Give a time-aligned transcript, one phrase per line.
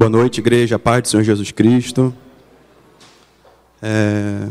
[0.00, 2.10] Boa noite, igreja, paz do Senhor Jesus Cristo.
[3.82, 4.48] É,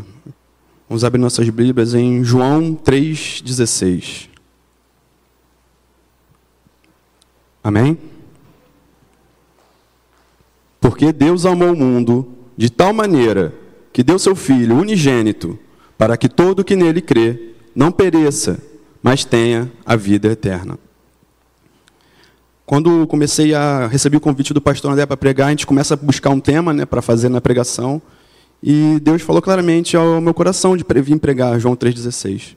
[0.88, 4.28] vamos abrir nossas Bíblias em João 3,16.
[7.64, 7.98] Amém?
[10.80, 13.52] Porque Deus amou o mundo de tal maneira
[13.92, 15.58] que deu seu Filho unigênito,
[15.98, 18.62] para que todo que nele crê não pereça,
[19.02, 20.78] mas tenha a vida eterna.
[22.70, 25.96] Quando comecei a receber o convite do pastor André para pregar, a gente começa a
[25.96, 28.00] buscar um tema né, para fazer na pregação.
[28.62, 32.54] E Deus falou claramente ao meu coração de vir pregar João 3,16.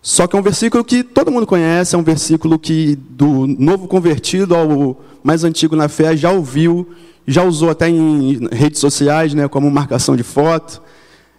[0.00, 3.86] Só que é um versículo que todo mundo conhece, é um versículo que do novo
[3.86, 6.88] convertido ao mais antigo na fé já ouviu,
[7.26, 10.80] já usou até em redes sociais, né, como marcação de foto.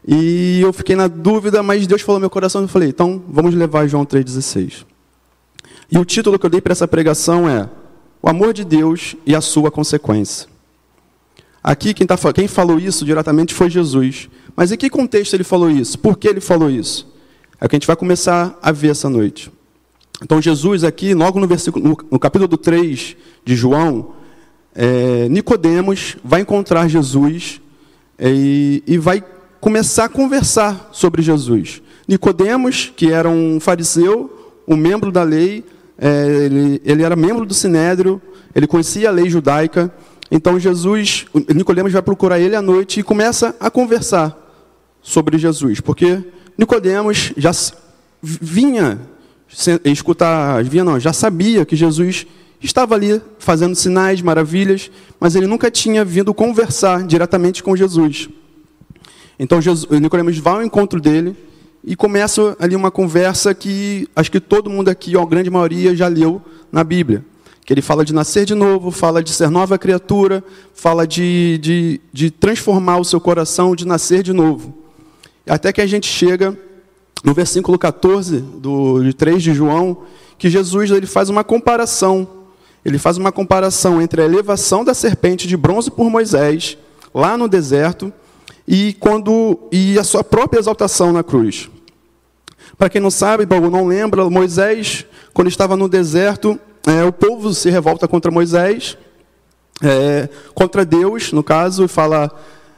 [0.07, 3.23] E eu fiquei na dúvida, mas Deus falou no meu coração e eu falei, então
[3.27, 4.85] vamos levar João 3,16.
[5.91, 7.67] E o título que eu dei para essa pregação é
[8.21, 10.47] o amor de Deus e a sua consequência.
[11.63, 14.29] Aqui quem, tá, quem falou isso diretamente foi Jesus.
[14.55, 15.99] Mas em que contexto ele falou isso?
[15.99, 17.07] Por que ele falou isso?
[17.59, 19.51] É o que a gente vai começar a ver essa noite.
[20.21, 23.15] Então Jesus aqui, logo no, versículo, no, no capítulo 3
[23.45, 24.13] de João,
[24.73, 27.61] é, Nicodemos vai encontrar Jesus
[28.17, 29.23] é, e, e vai
[29.59, 31.81] começar a conversar sobre Jesus.
[32.07, 35.63] Nicodemos, que era um fariseu, um membro da lei,
[35.97, 38.21] é, ele, ele, era membro do Sinédrio,
[38.53, 39.91] ele conhecia a lei judaica.
[40.29, 44.37] Então Jesus, Nicodemos vai procurar ele à noite e começa a conversar
[45.01, 46.23] sobre Jesus, porque
[46.57, 47.51] Nicodemos já
[48.21, 48.99] vinha
[49.85, 52.27] escutar, vinha não, já sabia que Jesus
[52.61, 58.29] estava ali fazendo sinais, maravilhas, mas ele nunca tinha vindo conversar diretamente com Jesus.
[59.39, 61.35] Então Jesus, Nicodemos vai ao encontro dele
[61.89, 65.95] e começa ali uma conversa que acho que todo mundo aqui, ou a grande maioria,
[65.95, 67.23] já leu na Bíblia.
[67.65, 70.43] Que ele fala de nascer de novo, fala de ser nova criatura,
[70.73, 74.77] fala de, de, de transformar o seu coração, de nascer de novo.
[75.47, 76.59] Até que a gente chega
[77.23, 79.99] no versículo 14 do, de 3 de João,
[80.37, 82.27] que Jesus ele faz uma comparação.
[82.83, 86.77] Ele faz uma comparação entre a elevação da serpente de bronze por Moisés,
[87.13, 88.11] lá no deserto,
[88.67, 91.69] e, quando, e a sua própria exaltação na cruz.
[92.77, 97.51] Para quem não sabe, ou não lembra, Moisés, quando estava no deserto, é, o povo
[97.53, 98.95] se revolta contra Moisés,
[99.81, 102.31] é, contra Deus, no caso, e fala: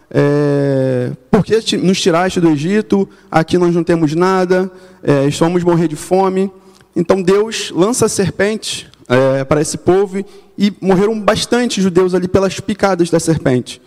[0.10, 3.10] é, Por que nos tiraste do Egito?
[3.30, 4.72] Aqui nós não temos nada,
[5.04, 6.50] é, vamos morrer de fome.
[6.96, 10.24] Então Deus lança a serpente é, para esse povo
[10.58, 13.82] e morreram bastante judeus ali pelas picadas da serpente.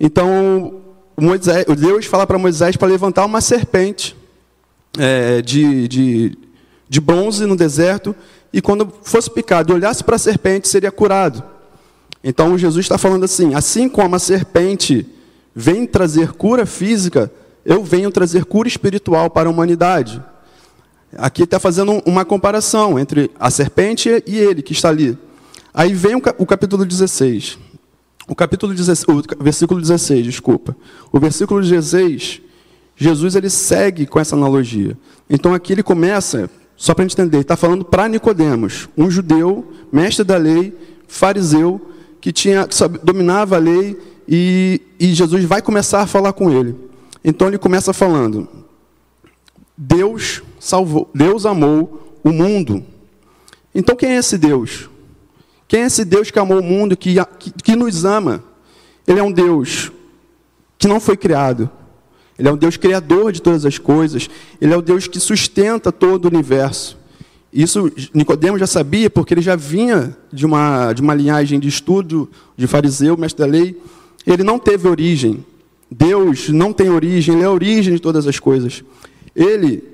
[0.00, 0.80] Então
[1.20, 4.16] Moisés, Deus fala para Moisés para levantar uma serpente
[4.98, 6.38] é, de, de,
[6.88, 8.14] de bronze no deserto,
[8.52, 11.42] e quando fosse picado e olhasse para a serpente, seria curado.
[12.22, 15.06] Então Jesus está falando assim: assim como a serpente
[15.54, 17.32] vem trazer cura física,
[17.64, 20.22] eu venho trazer cura espiritual para a humanidade.
[21.16, 25.18] Aqui está fazendo uma comparação entre a serpente e ele que está ali.
[25.74, 27.58] Aí vem o capítulo 16.
[28.28, 30.76] O capítulo 16, o versículo 16, desculpa.
[31.10, 32.41] O versículo 16
[33.02, 34.96] Jesus ele segue com essa analogia.
[35.28, 40.36] Então aqui ele começa, só para entender, está falando para Nicodemos, um judeu, mestre da
[40.36, 40.76] lei,
[41.08, 41.80] fariseu,
[42.20, 43.98] que tinha que dominava a lei
[44.28, 46.76] e, e Jesus vai começar a falar com ele.
[47.24, 48.48] Então ele começa falando:
[49.76, 52.84] Deus salvou, Deus amou o mundo.
[53.74, 54.88] Então quem é esse Deus?
[55.66, 58.44] Quem é esse Deus que amou o mundo, que, que, que nos ama?
[59.06, 59.90] Ele é um Deus
[60.78, 61.70] que não foi criado,
[62.38, 64.28] ele é um Deus criador de todas as coisas.
[64.60, 66.98] Ele é o Deus que sustenta todo o universo.
[67.52, 72.28] Isso Nicodemo já sabia, porque ele já vinha de uma, de uma linhagem de estudo
[72.56, 73.78] de fariseu, mestre da lei.
[74.26, 75.44] Ele não teve origem.
[75.90, 78.82] Deus não tem origem, ele é a origem de todas as coisas.
[79.36, 79.84] Ele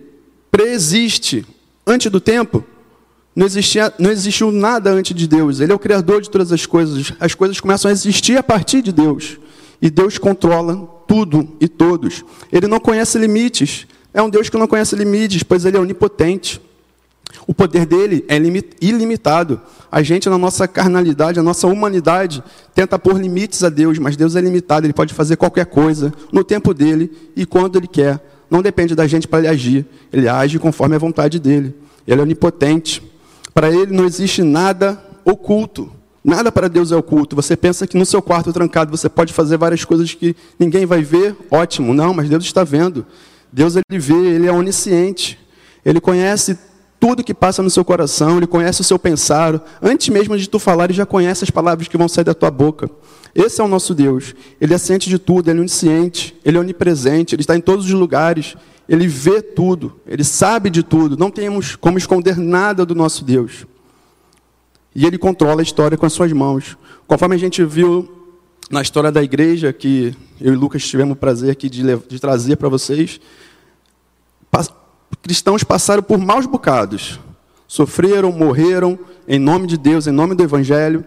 [0.49, 1.44] preexiste
[1.84, 2.64] antes do tempo.
[3.34, 5.58] Não, existia, não existiu nada antes de Deus.
[5.58, 7.12] Ele é o criador de todas as coisas.
[7.19, 9.38] As coisas começam a existir a partir de Deus.
[9.82, 12.25] E Deus controla tudo e todos.
[12.52, 13.87] Ele não conhece limites.
[14.12, 16.60] É um Deus que não conhece limites, pois ele é onipotente.
[17.46, 18.37] O poder dele é
[18.81, 19.60] ilimitado.
[19.90, 22.43] A gente, na nossa carnalidade, a nossa humanidade,
[22.75, 26.44] tenta pôr limites a Deus, mas Deus é limitado, ele pode fazer qualquer coisa no
[26.44, 28.20] tempo dele e quando ele quer.
[28.50, 29.87] Não depende da gente para ele agir.
[30.12, 31.75] Ele age conforme a vontade dele.
[32.06, 33.02] Ele é onipotente.
[33.52, 35.90] Para ele não existe nada oculto.
[36.29, 37.35] Nada para Deus é oculto.
[37.35, 41.03] Você pensa que no seu quarto trancado você pode fazer várias coisas que ninguém vai
[41.03, 41.35] ver?
[41.51, 41.95] Ótimo.
[41.95, 43.07] Não, mas Deus está vendo.
[43.51, 45.39] Deus ele vê, ele é onisciente.
[45.83, 46.59] Ele conhece
[47.01, 49.59] tudo que passa no seu coração, ele conhece o seu pensar.
[49.81, 52.51] Antes mesmo de tu falar, ele já conhece as palavras que vão sair da tua
[52.51, 52.91] boca.
[53.35, 54.35] Esse é o nosso Deus.
[54.61, 57.87] Ele é ciente de tudo, ele é onisciente, ele é onipresente, ele está em todos
[57.87, 58.55] os lugares,
[58.87, 61.17] ele vê tudo, ele sabe de tudo.
[61.17, 63.67] Não temos como esconder nada do nosso Deus.
[64.99, 66.77] E ele controla a história com as suas mãos.
[67.06, 68.35] Conforme a gente viu
[68.69, 72.56] na história da igreja, que eu e Lucas tivemos o prazer aqui de, de trazer
[72.56, 73.21] para vocês,
[75.23, 77.21] cristãos passaram por maus bocados.
[77.69, 78.99] Sofreram, morreram,
[79.29, 81.05] em nome de Deus, em nome do Evangelho.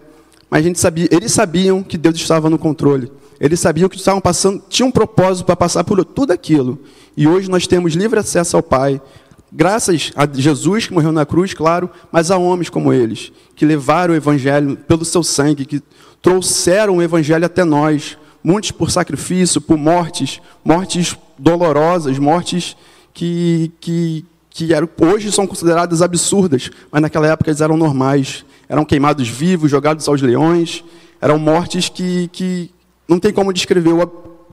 [0.48, 3.12] Mas a gente sabia, eles sabiam que Deus estava no controle.
[3.38, 6.78] Eles sabiam que estavam passando, tinham um propósito para passar por tudo aquilo.
[7.14, 9.02] E hoje nós temos livre acesso ao Pai,
[9.52, 14.14] graças a Jesus que morreu na cruz, claro, mas a homens como eles, que levaram
[14.14, 15.82] o Evangelho pelo seu sangue, que
[16.20, 22.76] trouxeram o Evangelho até nós, muitos por sacrifício, por mortes, mortes dolorosas, mortes
[23.12, 28.44] que, que, que eram, hoje são consideradas absurdas, mas naquela época eles eram normais.
[28.68, 30.82] Eram queimados vivos, jogados aos leões,
[31.20, 32.70] eram mortes que, que
[33.06, 34.06] não tem como descrever o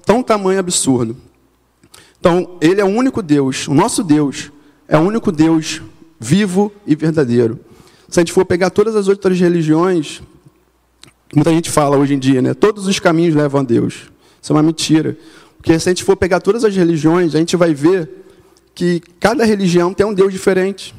[0.05, 1.15] tão tamanho absurdo.
[2.19, 4.51] Então, ele é o único Deus, o nosso Deus
[4.89, 5.81] é o único Deus
[6.19, 7.57] vivo e verdadeiro.
[8.09, 10.21] Se a gente for pegar todas as outras religiões,
[11.33, 12.55] Muita gente fala hoje em dia, né?
[12.55, 14.09] Todos os caminhos levam a Deus.
[14.41, 15.15] Isso é uma mentira.
[15.57, 18.09] Porque se a gente for pegar todas as religiões, a gente vai ver
[18.73, 20.95] que cada religião tem um Deus diferente.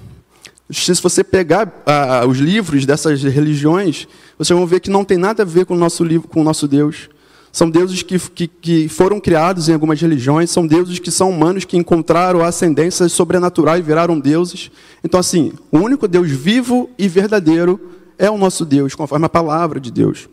[0.71, 4.07] Se você pegar ah, os livros dessas religiões,
[4.39, 6.45] vocês vão ver que não tem nada a ver com o nosso livro, com o
[6.45, 7.11] nosso Deus.
[7.53, 11.65] São deuses que, que, que foram criados em algumas religiões, são deuses que são humanos
[11.65, 14.71] que encontraram a ascendência sobrenatural e viraram deuses.
[15.03, 17.81] Então, assim, o único Deus vivo e verdadeiro
[18.17, 20.29] é o nosso Deus, conforme a palavra de Deus.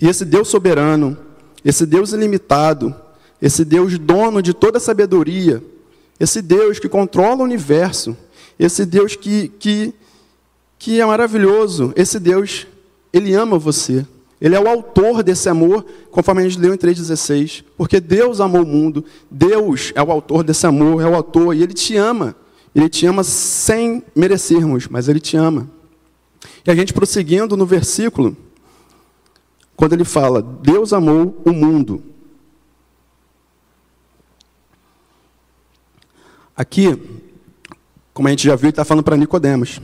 [0.00, 1.16] E esse Deus soberano,
[1.64, 2.94] esse Deus ilimitado,
[3.42, 5.62] esse Deus dono de toda a sabedoria,
[6.20, 8.16] esse Deus que controla o universo,
[8.58, 9.94] esse Deus que, que,
[10.78, 12.66] que é maravilhoso, esse Deus,
[13.12, 14.06] ele ama você.
[14.40, 17.64] Ele é o autor desse amor, conforme a gente leu em 3,16.
[17.76, 21.62] Porque Deus amou o mundo, Deus é o autor desse amor, é o autor, e
[21.62, 22.36] Ele te ama.
[22.74, 25.68] Ele te ama sem merecermos, mas Ele te ama.
[26.64, 28.36] E a gente prosseguindo no versículo,
[29.74, 32.02] quando ele fala, Deus amou o mundo.
[36.56, 37.00] Aqui,
[38.12, 39.80] como a gente já viu, ele está falando para Nicodemos.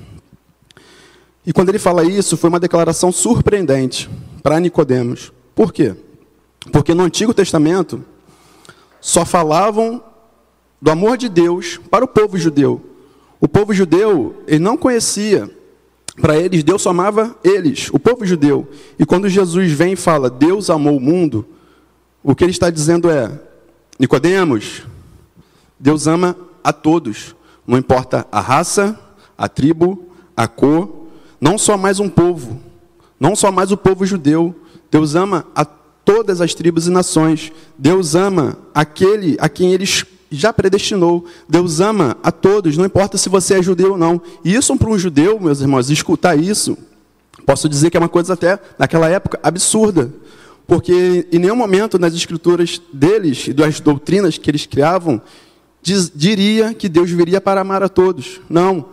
[1.47, 4.11] E quando ele fala isso, foi uma declaração surpreendente
[4.44, 5.32] para Nicodemos.
[5.55, 5.96] Por quê?
[6.70, 8.05] Porque no Antigo Testamento
[9.00, 10.05] só falavam
[10.82, 12.79] do amor de Deus para o povo judeu.
[13.41, 15.50] O povo judeu, ele não conhecia
[16.20, 18.69] para eles, Deus amava eles, o povo judeu.
[18.99, 21.47] E quando Jesus vem e fala, Deus amou o mundo,
[22.23, 23.40] o que ele está dizendo é,
[23.99, 24.82] Nicodemos,
[25.81, 27.35] Deus ama a todos,
[27.67, 29.00] não importa a raça,
[29.38, 30.06] a tribo,
[30.37, 31.06] a cor,
[31.40, 32.61] não só mais um povo,
[33.19, 34.55] não só mais o povo judeu,
[34.90, 37.50] Deus ama a todas as tribos e nações.
[37.78, 41.25] Deus ama aquele a quem eles já predestinou.
[41.49, 44.20] Deus ama a todos, não importa se você é judeu ou não.
[44.44, 46.76] E isso para um judeu, meus irmãos, escutar isso,
[47.46, 50.12] posso dizer que é uma coisa até, naquela época, absurda.
[50.66, 55.21] Porque em nenhum momento nas escrituras deles e das doutrinas que eles criavam,
[55.83, 58.40] diz, diria que Deus viria para amar a todos.
[58.49, 58.87] Não.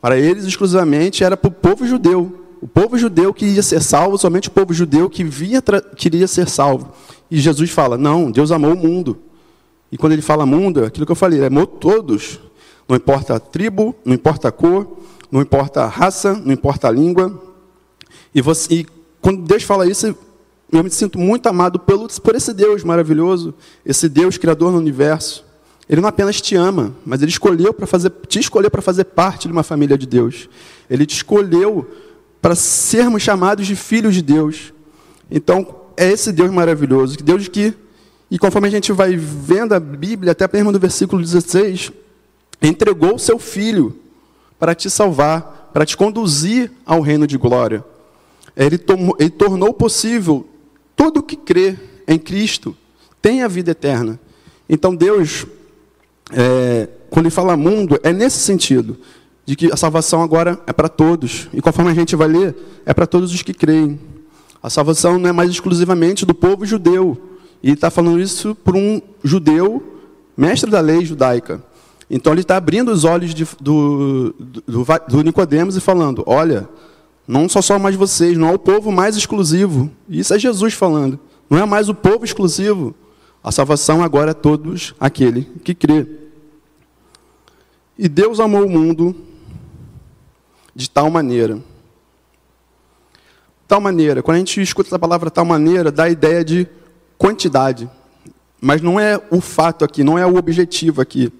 [0.00, 2.45] Para eles, exclusivamente, era para o povo judeu.
[2.60, 5.62] O povo judeu que ia ser salvo, somente o povo judeu que via
[5.96, 6.92] queria ser salvo.
[7.30, 9.18] E Jesus fala: não, Deus amou o mundo.
[9.90, 12.40] E quando ele fala mundo, é aquilo que eu falei, ele amou todos.
[12.88, 14.98] Não importa a tribo, não importa a cor,
[15.30, 17.42] não importa a raça, não importa a língua.
[18.34, 18.86] E, você, e
[19.20, 20.14] quando Deus fala isso,
[20.72, 25.44] eu me sinto muito amado pelo, por esse Deus maravilhoso, esse Deus criador do universo.
[25.88, 29.46] Ele não apenas te ama, mas ele escolheu para fazer, te escolheu para fazer parte
[29.46, 30.48] de uma família de Deus.
[30.90, 31.88] Ele te escolheu
[32.46, 34.72] para sermos chamados de filhos de Deus.
[35.28, 37.74] Então, é esse Deus maravilhoso, que Deus que
[38.30, 41.90] e conforme a gente vai vendo a Bíblia, até mesmo no versículo 16,
[42.62, 43.98] entregou o seu filho
[44.60, 47.84] para te salvar, para te conduzir ao reino de glória.
[48.56, 50.46] Ele, tomou, ele tornou possível
[50.94, 51.76] todo que crê
[52.06, 52.76] em Cristo
[53.20, 54.20] tem a vida eterna.
[54.68, 55.46] Então Deus,
[56.30, 58.96] é, quando ele fala mundo, é nesse sentido,
[59.46, 61.48] de que a salvação agora é para todos.
[61.54, 63.98] E conforme a gente vai ler, é para todos os que creem.
[64.60, 67.16] A salvação não é mais exclusivamente do povo judeu,
[67.62, 70.00] e está falando isso para um judeu,
[70.36, 71.62] mestre da lei judaica.
[72.10, 76.68] Então ele está abrindo os olhos de, do, do, do Nicodemos e falando: olha,
[77.26, 79.90] não só só mais vocês, não é o povo mais exclusivo.
[80.08, 81.18] Isso é Jesus falando.
[81.48, 82.94] Não é mais o povo exclusivo.
[83.42, 86.06] A salvação agora é todos aquele que crê.
[87.98, 89.14] E Deus amou o mundo
[90.76, 91.58] de tal maneira.
[93.66, 94.22] tal maneira.
[94.22, 96.68] Quando a gente escuta essa palavra tal maneira, dá a ideia de
[97.16, 97.90] quantidade.
[98.60, 101.32] Mas não é o fato aqui, não é o objetivo aqui.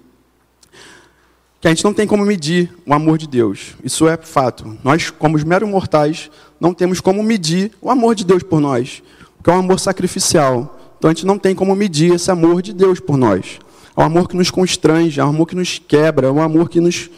[1.61, 3.75] Que a gente não tem como medir o amor de Deus.
[3.83, 4.75] Isso é fato.
[4.83, 9.03] Nós, como os meros mortais, não temos como medir o amor de Deus por nós.
[9.37, 10.79] Porque é um amor sacrificial.
[10.97, 13.59] Então a gente não tem como medir esse amor de Deus por nós.
[13.95, 16.69] É um amor que nos constrange, é um amor que nos quebra, é um amor
[16.69, 17.09] que nos,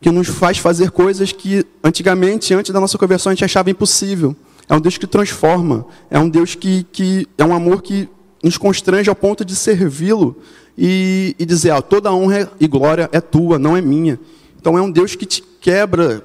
[0.00, 4.36] que nos faz fazer coisas que antigamente, antes da nossa conversão, a gente achava impossível.
[4.68, 8.08] É um Deus que transforma, é um Deus que, que é um amor que
[8.42, 10.36] nos constrange ao ponto de servi-lo
[10.76, 14.18] e, e, dizer: ah, toda honra e glória é tua, não é minha.
[14.60, 16.24] Então é um Deus que te quebra,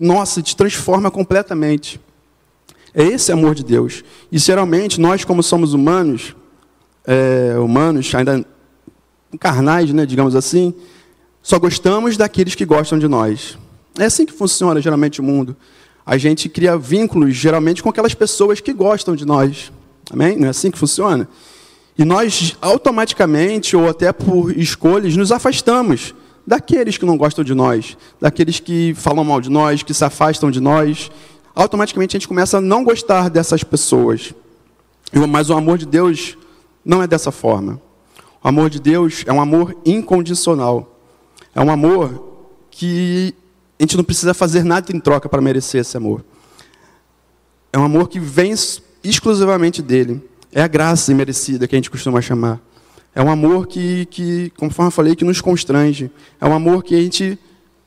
[0.00, 2.00] nossa, te transforma completamente.
[2.94, 4.02] É esse amor de Deus.
[4.32, 6.34] E geralmente nós, como somos humanos,
[7.06, 8.44] é, humanos ainda
[9.38, 10.74] carnais, né, digamos assim,
[11.46, 13.56] só gostamos daqueles que gostam de nós.
[13.96, 15.56] É assim que funciona geralmente o mundo.
[16.04, 19.70] A gente cria vínculos geralmente com aquelas pessoas que gostam de nós.
[20.10, 20.36] Amém?
[20.36, 21.28] Não é assim que funciona?
[21.96, 26.12] E nós automaticamente, ou até por escolhas, nos afastamos
[26.44, 30.50] daqueles que não gostam de nós, daqueles que falam mal de nós, que se afastam
[30.50, 31.12] de nós.
[31.54, 34.34] Automaticamente a gente começa a não gostar dessas pessoas.
[35.28, 36.36] Mas o amor de Deus
[36.84, 37.80] não é dessa forma.
[38.42, 40.95] O amor de Deus é um amor incondicional.
[41.56, 43.34] É um amor que
[43.80, 46.22] a gente não precisa fazer nada em troca para merecer esse amor.
[47.72, 48.52] É um amor que vem
[49.02, 50.22] exclusivamente dele.
[50.52, 52.60] É a graça imerecida que a gente costuma chamar.
[53.14, 56.10] É um amor que, que, conforme eu falei, que nos constrange.
[56.38, 57.38] É um amor que a gente,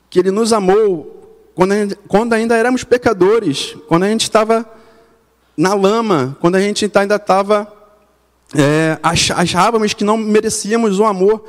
[0.10, 4.68] que ele nos amou quando, quando ainda éramos pecadores, quando a gente estava
[5.56, 7.72] na lama, quando a gente ainda estava
[8.56, 11.46] é, achávamos que não merecíamos o amor,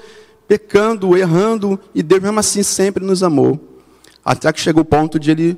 [0.51, 3.79] pecando, errando, e Deus mesmo assim sempre nos amou.
[4.25, 5.57] Até que chegou o ponto de Ele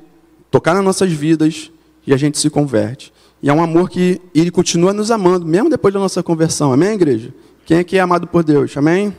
[0.51, 1.71] tocar nas nossas vidas
[2.05, 3.11] e a gente se converte.
[3.41, 6.71] E é um amor que Ele continua nos amando, mesmo depois da nossa conversão.
[6.71, 7.33] Amém, igreja?
[7.65, 8.77] Quem é que é amado por Deus?
[8.77, 9.11] Amém?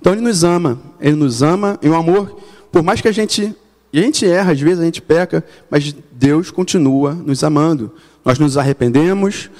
[0.00, 0.80] Então Ele nos ama.
[1.00, 2.38] Ele nos ama e o amor,
[2.70, 3.52] por mais que a gente.
[3.92, 7.90] A gente erra, às vezes a gente peca, mas Deus continua nos amando.
[8.24, 9.50] Nós nos arrependemos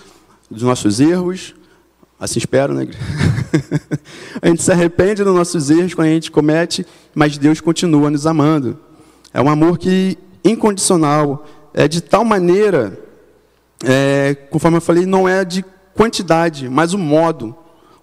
[0.48, 1.56] dos nossos erros,
[2.20, 2.88] Assim espero, né?
[4.42, 6.84] a gente se arrepende dos nossos erros quando a gente comete,
[7.14, 8.76] mas Deus continua nos amando.
[9.32, 12.98] É um amor que incondicional, é de tal maneira,
[13.84, 17.54] é, conforme eu falei, não é de quantidade, mas o modo,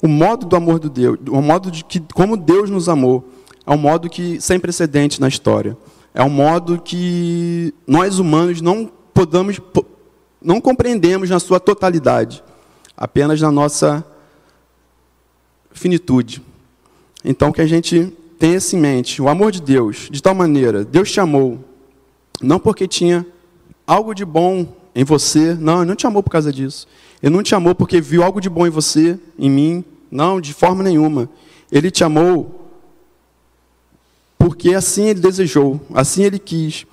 [0.02, 3.28] o modo do amor de Deus, o modo de que como Deus nos amou,
[3.68, 5.78] é um modo que sem precedente na história.
[6.14, 9.60] É um modo que nós humanos não podemos,
[10.42, 12.42] não compreendemos na sua totalidade
[12.98, 14.06] apenas na nossa
[15.72, 16.42] finitude.
[17.24, 20.84] Então, que a gente tenha isso em mente, o amor de Deus, de tal maneira,
[20.84, 21.60] Deus te amou,
[22.42, 23.26] não porque tinha
[23.86, 26.88] algo de bom em você, não, Ele não te amou por causa disso.
[27.22, 30.54] Ele não te amou porque viu algo de bom em você, em mim, não, de
[30.54, 31.30] forma nenhuma.
[31.72, 32.70] Ele te amou
[34.38, 36.86] porque assim Ele desejou, assim Ele quis.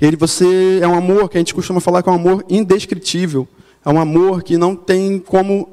[0.00, 3.46] Ele, você é um amor que a gente costuma falar que é um amor indescritível.
[3.84, 5.68] É um amor que não tem como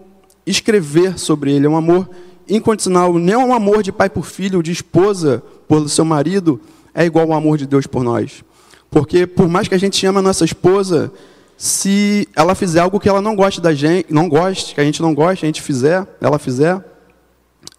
[0.46, 1.66] escrever sobre ele.
[1.66, 2.10] É um amor
[2.48, 3.14] incondicional.
[3.18, 6.60] Nem é um amor de pai por filho, de esposa por seu marido,
[6.94, 8.44] é igual ao amor de Deus por nós.
[8.90, 11.12] Porque por mais que a gente ama a nossa esposa,
[11.58, 15.02] se ela fizer algo que ela não goste da gente, não goste, que a gente
[15.02, 16.84] não goste, a gente fizer, ela fizer,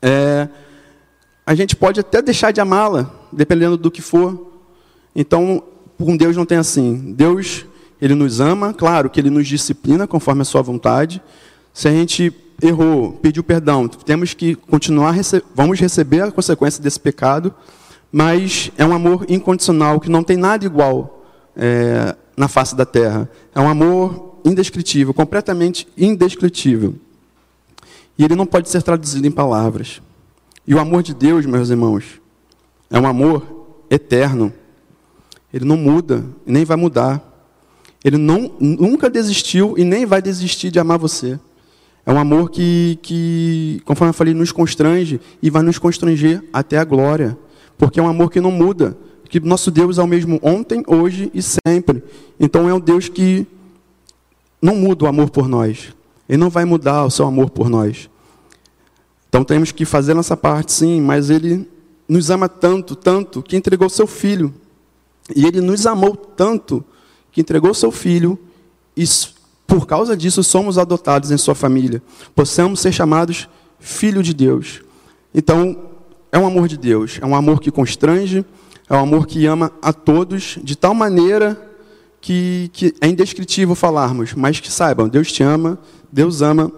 [0.03, 0.49] é,
[1.47, 4.53] a gente pode até deixar de amá-la, dependendo do que for.
[5.17, 5.63] Então,
[5.97, 7.15] com Deus não tem assim.
[7.17, 7.65] Deus
[8.01, 11.23] ele nos ama, claro que ele nos disciplina conforme a sua vontade.
[11.73, 15.15] Se a gente errou, pediu perdão, temos que continuar,
[15.55, 17.55] vamos receber a consequência desse pecado,
[18.11, 21.25] mas é um amor incondicional que não tem nada igual
[21.57, 23.29] é, na face da terra.
[23.55, 26.95] É um amor indescritível, completamente indescritível.
[28.17, 30.01] E ele não pode ser traduzido em palavras.
[30.67, 32.21] E o amor de Deus, meus irmãos,
[32.91, 34.53] é um amor eterno.
[35.53, 37.23] Ele não muda nem vai mudar.
[38.09, 41.39] Ele não, nunca desistiu e nem vai desistir de amar você.
[42.07, 46.79] É um amor que, que, conforme eu falei, nos constrange e vai nos constranger até
[46.79, 47.37] a glória.
[47.77, 48.97] Porque é um amor que não muda.
[49.29, 52.03] Que nosso Deus é o mesmo ontem, hoje e sempre.
[52.41, 53.47] Então é um Deus que
[54.61, 55.95] não muda o amor por nós.
[56.27, 58.09] Ele não vai mudar o seu amor por nós.
[59.29, 61.69] Então temos que fazer nossa parte, sim, mas Ele
[62.09, 64.55] nos ama tanto, tanto, que entregou seu Filho.
[65.37, 66.83] E Ele nos amou tanto
[67.33, 68.39] que entregou seu filho
[68.97, 69.05] e
[69.67, 72.03] por causa disso somos adotados em sua família.
[72.35, 74.83] Possamos ser chamados filho de Deus.
[75.35, 75.91] Então,
[76.33, 78.45] é um amor de Deus, é um amor que constrange,
[78.89, 81.61] é um amor que ama a todos de tal maneira
[82.21, 85.79] que, que é indescritível falarmos, mas que saibam, Deus te ama,
[86.11, 86.73] Deus ama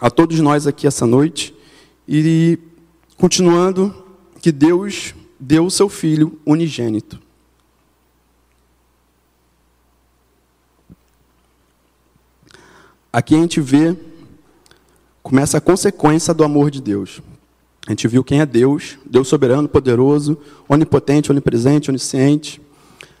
[0.00, 1.54] a todos nós aqui essa noite.
[2.06, 2.58] E
[3.16, 3.94] continuando,
[4.42, 7.18] que Deus deu o seu Filho unigênito.
[13.14, 13.96] Aqui a gente vê,
[15.22, 17.22] começa a consequência do amor de Deus.
[17.86, 20.36] A gente viu quem é Deus, Deus soberano, poderoso,
[20.68, 22.60] onipotente, onipresente, onisciente.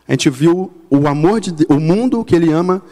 [0.08, 2.82] A gente viu o amor de Deus, o mundo que ele ama,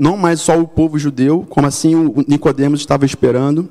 [0.00, 3.68] não mais só o povo judeu, como assim o Nicodemos estava esperando.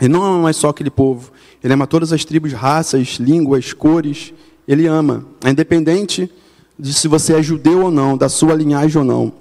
[0.00, 1.32] Ele não ama mais só aquele povo,
[1.64, 4.32] ele ama todas as tribos, raças, línguas, cores.
[4.68, 6.30] Ele ama, é independente
[6.78, 9.32] de se você é judeu ou não, da sua linhagem ou não.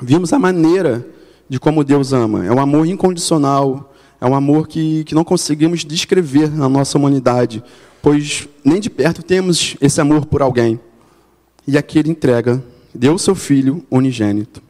[0.00, 1.04] Vimos a maneira
[1.50, 2.46] de como Deus ama.
[2.46, 7.60] É um amor incondicional, é um amor que, que não conseguimos descrever na nossa humanidade,
[8.00, 10.78] pois nem de perto temos esse amor por alguém.
[11.66, 12.62] E aqui ele entrega,
[12.94, 14.62] deu o seu filho unigênito.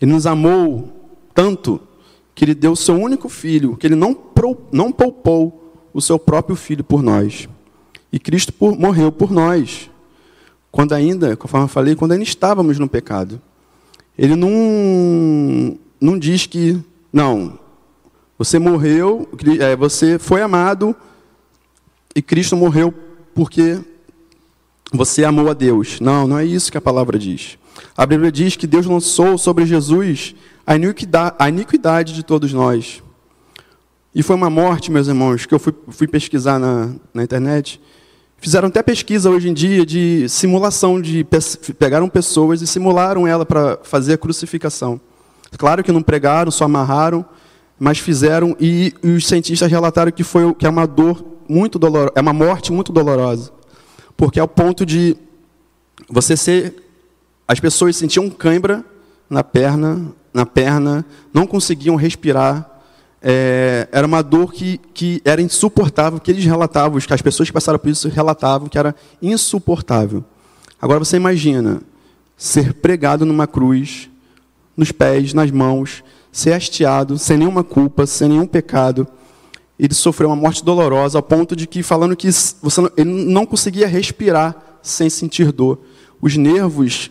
[0.00, 0.90] Ele nos amou
[1.34, 1.78] tanto
[2.34, 4.16] que ele deu o seu único filho, que ele não,
[4.72, 7.48] não poupou o seu próprio filho por nós.
[8.10, 9.90] E Cristo por, morreu por nós.
[10.72, 13.40] Quando ainda, conforme eu falei, quando ainda estávamos no pecado.
[14.18, 16.78] Ele não, não diz que,
[17.12, 17.58] não,
[18.38, 19.28] você morreu,
[19.60, 20.94] é, você foi amado
[22.14, 22.92] e Cristo morreu
[23.34, 23.78] porque
[24.92, 26.00] você amou a Deus.
[26.00, 27.58] Não, não é isso que a palavra diz.
[27.96, 30.34] A Bíblia diz que Deus lançou sobre Jesus
[30.66, 33.02] a iniquidade, a iniquidade de todos nós.
[34.14, 37.80] E foi uma morte, meus irmãos, que eu fui, fui pesquisar na, na internet.
[38.38, 41.26] Fizeram até pesquisa hoje em dia de simulação de
[41.78, 45.00] pegaram pessoas e simularam ela para fazer a crucificação.
[45.56, 47.24] Claro que não pregaram, só amarraram,
[47.78, 52.20] mas fizeram e, os cientistas relataram que foi que é uma dor muito dolorosa, é
[52.20, 53.52] uma morte muito dolorosa,
[54.16, 55.16] porque ao ponto de
[56.08, 56.74] você ser,
[57.46, 58.84] as pessoas sentiam cãibra
[59.28, 62.75] na perna, na perna, não conseguiam respirar,
[63.28, 67.52] é, era uma dor que, que era insuportável, que eles relatavam, que as pessoas que
[67.52, 70.24] passaram por isso relatavam que era insuportável.
[70.80, 71.82] Agora você imagina
[72.36, 74.08] ser pregado numa cruz,
[74.76, 79.08] nos pés, nas mãos, ser hasteado, sem nenhuma culpa, sem nenhum pecado.
[79.76, 82.30] Ele sofreu uma morte dolorosa, ao ponto de que, falando que
[82.62, 85.80] você ele não conseguia respirar sem sentir dor.
[86.22, 87.10] Os nervos,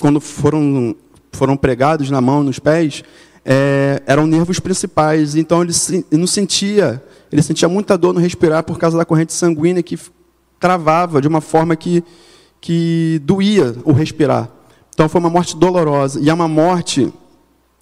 [0.00, 0.96] quando foram,
[1.32, 3.04] foram pregados na mão, nos pés,
[3.44, 8.64] é, eram nervos principais, então ele, ele não sentia, ele sentia muita dor no respirar
[8.64, 9.98] por causa da corrente sanguínea que
[10.58, 12.04] travava de uma forma que,
[12.60, 14.50] que doía o respirar.
[14.92, 17.12] Então foi uma morte dolorosa e é uma morte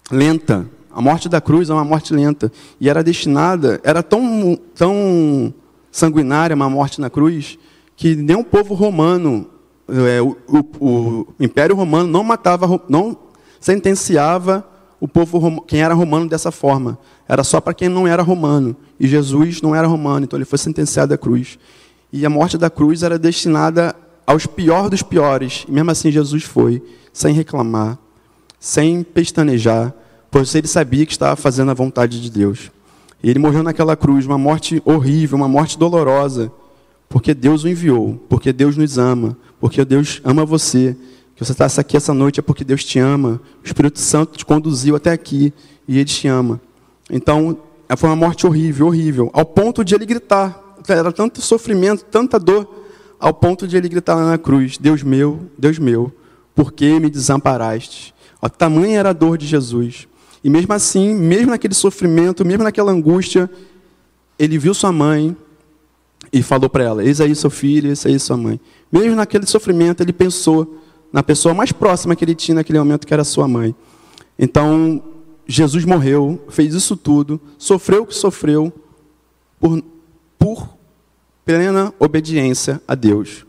[0.09, 0.65] lenta.
[0.91, 5.53] A morte da cruz é uma morte lenta e era destinada, era tão tão
[5.91, 7.57] sanguinária uma morte na cruz
[7.95, 9.47] que nem o povo romano,
[9.89, 13.17] é, o, o, o Império Romano não matava, não
[13.59, 14.65] sentenciava
[14.99, 16.97] o povo quem era romano dessa forma.
[17.27, 18.75] Era só para quem não era romano.
[18.99, 21.57] E Jesus não era romano, então ele foi sentenciado à cruz.
[22.11, 25.65] E a morte da cruz era destinada aos piores dos piores.
[25.67, 26.83] E mesmo assim Jesus foi,
[27.13, 27.97] sem reclamar,
[28.59, 29.93] sem pestanejar,
[30.29, 32.71] pois ele sabia que estava fazendo a vontade de Deus.
[33.23, 36.51] E ele morreu naquela cruz, uma morte horrível, uma morte dolorosa,
[37.07, 40.95] porque Deus o enviou, porque Deus nos ama, porque Deus ama você,
[41.39, 43.39] que você está aqui essa noite é porque Deus te ama.
[43.63, 45.53] O Espírito Santo te conduziu até aqui
[45.87, 46.59] e Ele te ama.
[47.09, 47.57] Então,
[47.97, 50.75] foi uma morte horrível, horrível, ao ponto de ele gritar.
[50.85, 52.67] Era tanto sofrimento, tanta dor,
[53.17, 56.11] ao ponto de ele gritar lá na cruz: Deus meu, Deus meu,
[56.53, 58.13] por que me desamparaste?
[58.41, 60.09] A tamanha era a dor de Jesus.
[60.43, 63.49] E mesmo assim, mesmo naquele sofrimento, mesmo naquela angústia,
[64.37, 65.37] ele viu sua mãe
[66.33, 68.59] e falou para ela: Eis aí seu filho, eis aí sua mãe.
[68.91, 70.79] Mesmo naquele sofrimento, ele pensou
[71.11, 73.75] na pessoa mais próxima que ele tinha naquele momento, que era sua mãe.
[74.37, 75.03] Então,
[75.47, 78.71] Jesus morreu, fez isso tudo, sofreu o que sofreu,
[79.59, 79.83] por,
[80.37, 80.69] por
[81.43, 83.45] plena obediência a Deus.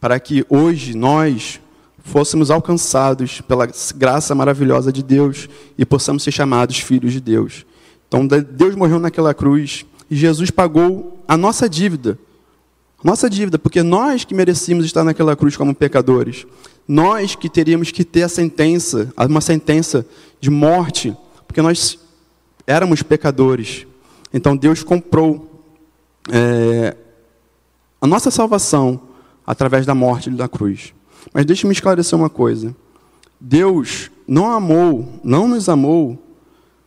[0.00, 1.60] Para que hoje nós
[1.98, 7.64] fôssemos alcançados pela graça maravilhosa de Deus e possamos ser chamados filhos de Deus.
[8.08, 12.18] Então, Deus morreu naquela cruz e Jesus pagou a nossa dívida.
[13.02, 16.46] Nossa dívida, porque nós que merecíamos estar naquela cruz como pecadores.
[16.86, 20.06] Nós que teríamos que ter a sentença, uma sentença
[20.40, 21.16] de morte,
[21.46, 21.98] porque nós
[22.66, 23.86] éramos pecadores.
[24.32, 25.62] Então Deus comprou
[26.30, 26.96] é,
[28.00, 29.00] a nossa salvação
[29.46, 30.92] através da morte da cruz.
[31.32, 32.74] Mas deixe-me esclarecer uma coisa.
[33.40, 36.18] Deus não amou, não nos amou,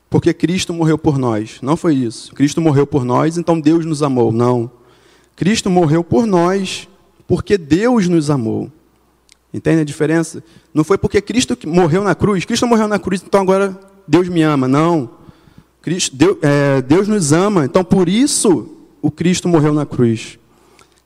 [0.09, 1.59] porque Cristo morreu por nós.
[1.61, 2.33] Não foi isso.
[2.33, 4.31] Cristo morreu por nós, então Deus nos amou.
[4.31, 4.71] Não.
[5.35, 6.87] Cristo morreu por nós,
[7.27, 8.71] porque Deus nos amou.
[9.53, 10.43] Entende a diferença?
[10.73, 12.45] Não foi porque Cristo morreu na cruz.
[12.45, 14.67] Cristo morreu na cruz, então agora Deus me ama.
[14.67, 15.09] Não.
[15.81, 18.69] Cristo, Deus, é, Deus nos ama, então por isso
[19.01, 20.37] o Cristo morreu na cruz.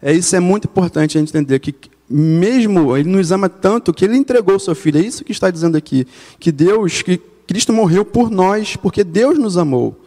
[0.01, 1.75] É isso é muito importante a gente entender que
[2.09, 4.99] mesmo ele nos ama tanto que ele entregou seu filho.
[4.99, 6.07] É isso que está dizendo aqui,
[6.39, 9.99] que Deus, que Cristo morreu por nós, porque Deus nos amou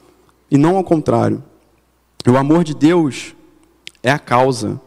[0.51, 1.43] e não ao contrário.
[2.27, 3.35] O amor de Deus
[4.03, 4.81] é a causa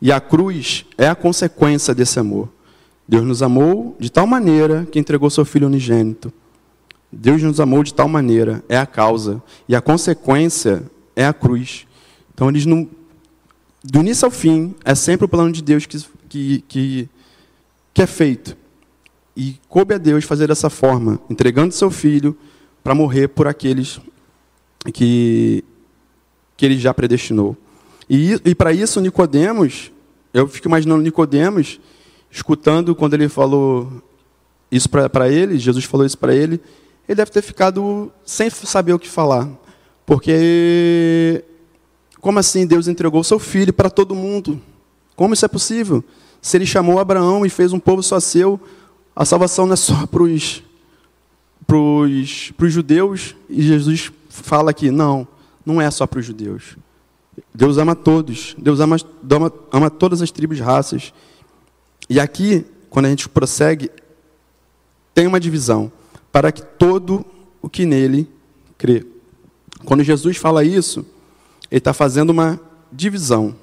[0.00, 2.48] e a cruz é a consequência desse amor.
[3.08, 6.30] Deus nos amou de tal maneira que entregou seu filho unigênito.
[7.10, 10.82] Deus nos amou de tal maneira, é a causa, e a consequência
[11.16, 11.86] é a cruz.
[12.34, 12.86] Então, eles não,
[13.82, 17.08] do início ao fim, é sempre o plano de Deus que, que, que,
[17.94, 18.54] que é feito.
[19.34, 22.36] E coube a Deus fazer dessa forma, entregando seu filho
[22.84, 24.00] para morrer por aqueles
[24.92, 25.64] que,
[26.56, 27.56] que ele já predestinou.
[28.10, 29.90] E, e para isso, Nicodemos,
[30.34, 31.80] eu fico imaginando Nicodemos
[32.30, 34.02] escutando quando ele falou
[34.70, 36.60] isso para ele, Jesus falou isso para ele,
[37.08, 39.48] ele deve ter ficado sem saber o que falar.
[40.04, 41.44] Porque,
[42.20, 44.60] como assim Deus entregou seu filho para todo mundo?
[45.16, 46.04] Como isso é possível?
[46.40, 48.60] Se ele chamou Abraão e fez um povo só seu,
[49.16, 50.62] a salvação não é só para os
[52.72, 55.26] judeus, e Jesus fala aqui, não,
[55.64, 56.76] não é só para os judeus.
[57.54, 58.96] Deus ama todos, Deus ama,
[59.30, 61.12] ama, ama todas as tribos raças.
[62.08, 63.90] E aqui, quando a gente prossegue,
[65.14, 65.90] tem uma divisão
[66.32, 67.24] para que todo
[67.60, 68.28] o que nele
[68.76, 69.04] crê.
[69.84, 71.00] Quando Jesus fala isso,
[71.70, 72.60] ele está fazendo uma
[72.92, 73.54] divisão.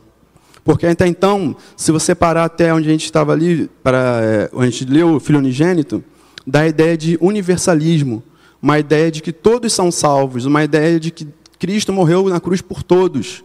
[0.63, 4.67] Porque até então, se você parar até onde a gente estava ali, para, é, onde
[4.67, 6.03] a gente leu o Filho Unigênito,
[6.45, 8.23] dá a ideia de universalismo,
[8.61, 11.27] uma ideia de que todos são salvos, uma ideia de que
[11.59, 13.43] Cristo morreu na cruz por todos.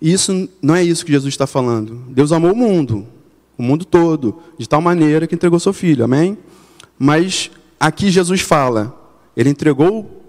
[0.00, 2.02] Isso não é isso que Jesus está falando.
[2.08, 3.06] Deus amou o mundo,
[3.58, 6.04] o mundo todo, de tal maneira que entregou seu filho.
[6.04, 6.36] Amém?
[6.98, 8.94] Mas aqui Jesus fala,
[9.36, 10.22] ele entregou,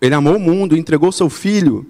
[0.00, 1.86] ele amou o mundo, entregou seu filho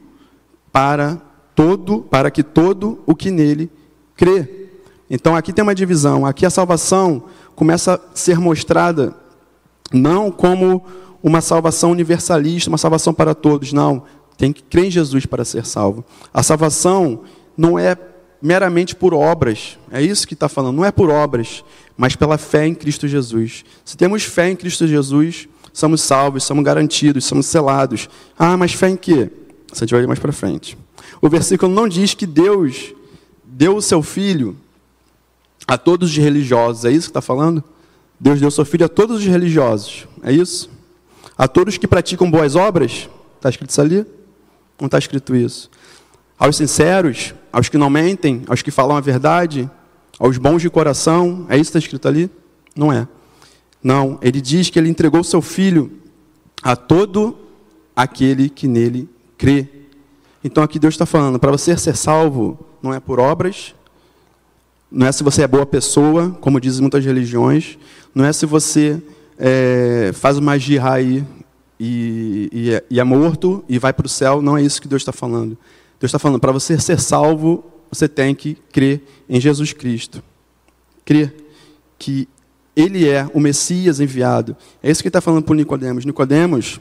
[0.73, 1.21] para
[1.55, 3.71] todo, para que todo o que nele
[4.17, 4.69] crê.
[5.09, 9.15] Então aqui tem uma divisão, aqui a salvação começa a ser mostrada
[9.93, 10.85] não como
[11.23, 14.05] uma salvação universalista, uma salvação para todos, não.
[14.37, 16.05] Tem que crer em Jesus para ser salvo.
[16.33, 17.21] A salvação
[17.57, 17.95] não é
[18.41, 21.65] meramente por obras, é isso que está falando, não é por obras,
[21.97, 23.65] mas pela fé em Cristo Jesus.
[23.85, 28.09] Se temos fé em Cristo Jesus, somos salvos, somos garantidos, somos selados.
[28.39, 29.31] Ah, mas fé em quê?
[29.73, 30.77] Você vai ver mais para frente.
[31.21, 32.95] O versículo não diz que Deus
[33.45, 34.57] deu o seu filho
[35.67, 37.63] a todos os religiosos, é isso que está falando?
[38.19, 40.71] Deus deu seu filho a todos os religiosos, é isso?
[41.37, 43.09] A todos que praticam boas obras?
[43.37, 44.07] Está escrito isso ali?
[44.79, 45.71] Não está escrito isso.
[46.39, 49.71] Aos sinceros, aos que não mentem, aos que falam a verdade,
[50.19, 51.47] aos bons de coração.
[51.49, 52.31] É isso que está escrito ali?
[52.77, 53.07] Não é.
[53.83, 55.91] Não, ele diz que ele entregou seu filho
[56.63, 57.39] a todo
[57.97, 59.09] aquele que nele
[59.39, 59.69] crê.
[60.45, 63.75] Então aqui Deus está falando, para você ser salvo, não é por obras,
[64.91, 67.79] não é se você é boa pessoa, como dizem muitas religiões,
[68.15, 69.01] não é se você
[69.39, 71.25] é, faz uma jihad
[71.79, 74.89] e, e, é, e é morto e vai para o céu, não é isso que
[74.89, 75.57] Deus está falando.
[76.01, 80.23] Deus está falando, para você ser salvo, você tem que crer em Jesus Cristo.
[81.05, 81.35] Crer
[81.99, 82.27] que
[82.75, 84.57] Ele é o Messias enviado.
[84.83, 86.07] É isso que ele está falando para Nicodemos.
[86.07, 86.81] Nicodemos,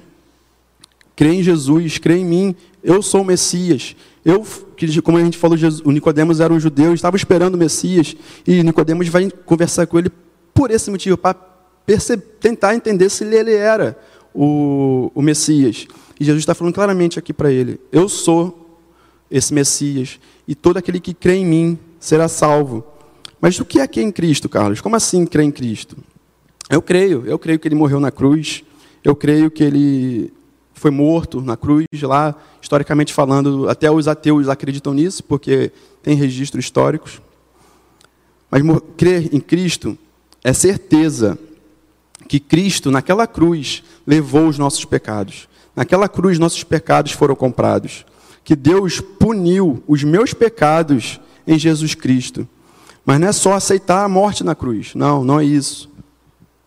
[1.18, 3.94] crê em Jesus, crê em mim, eu sou o Messias.
[4.24, 4.46] Eu,
[5.04, 8.16] como a gente falou, o Nicodemos era um judeu, estava esperando o Messias,
[8.48, 10.10] e Nicodemos vai conversar com ele
[10.54, 11.36] por esse motivo, para
[12.40, 14.00] tentar entender se ele era
[14.34, 15.88] o, o Messias.
[16.18, 18.59] E Jesus está falando claramente aqui para ele: Eu sou
[19.30, 22.84] esse Messias, e todo aquele que crê em mim será salvo.
[23.40, 24.82] Mas o que é crer em Cristo, Carlos?
[24.82, 25.98] Como assim crer em Cristo?
[26.70, 28.64] Eu creio, eu creio que ele morreu na cruz,
[29.04, 30.34] eu creio que ele
[30.74, 36.66] foi morto na cruz, lá, historicamente falando, até os ateus acreditam nisso, porque tem registros
[36.66, 37.22] históricos.
[38.50, 38.64] Mas
[38.98, 39.98] crer em Cristo
[40.44, 41.38] é certeza
[42.28, 45.48] que Cristo, naquela cruz, levou os nossos pecados.
[45.76, 48.06] Naquela cruz, nossos pecados foram comprados.
[48.50, 52.48] Que Deus puniu os meus pecados em Jesus Cristo.
[53.06, 54.96] Mas não é só aceitar a morte na cruz.
[54.96, 55.88] Não, não é isso.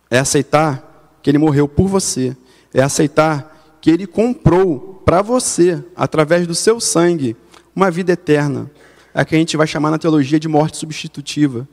[0.09, 2.37] É aceitar que Ele morreu por você.
[2.73, 7.35] É aceitar que Ele comprou para você, através do seu sangue,
[7.75, 8.71] uma vida eterna.
[9.13, 11.67] É a que a gente vai chamar na teologia de morte substitutiva.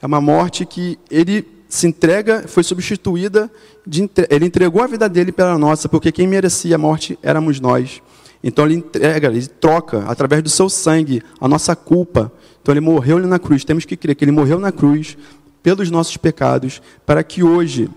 [0.00, 3.50] É uma morte que Ele se entrega, foi substituída,
[3.84, 8.00] de, ele entregou a vida dele pela nossa, porque quem merecia a morte éramos nós.
[8.42, 12.32] Então ele entrega, ele troca, através do seu sangue, a nossa culpa.
[12.62, 13.64] Então ele morreu ali na cruz.
[13.64, 15.16] Temos que crer que ele morreu na cruz
[15.62, 17.90] pelos nossos pecados, para que hoje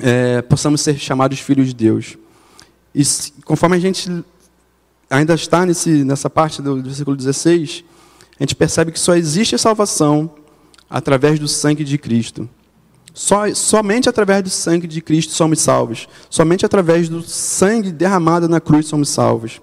[0.00, 2.16] é, possamos ser chamados filhos de Deus.
[2.94, 3.02] E
[3.44, 4.24] conforme a gente
[5.08, 7.84] ainda está nesse, nessa parte do, do versículo 16,
[8.38, 10.34] a gente percebe que só existe salvação
[10.88, 12.48] através do sangue de Cristo.
[13.12, 16.08] Só, somente através do sangue de Cristo somos salvos.
[16.28, 19.60] Somente através do sangue derramado na cruz somos salvos.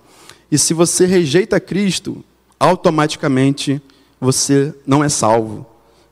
[0.52, 2.24] E se você rejeita Cristo,
[2.60, 3.82] automaticamente
[4.20, 5.66] você não é salvo.